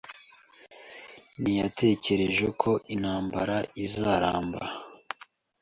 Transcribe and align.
Ntiyatekereje 1.41 2.47
ko 2.61 2.71
intambara 2.95 3.57
izaramba. 3.85 4.61